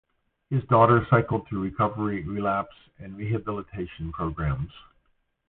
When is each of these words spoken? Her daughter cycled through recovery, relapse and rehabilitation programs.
Her 0.49 0.59
daughter 0.61 1.05
cycled 1.11 1.47
through 1.47 1.61
recovery, 1.61 2.23
relapse 2.23 2.73
and 2.97 3.15
rehabilitation 3.15 4.11
programs. 4.11 4.71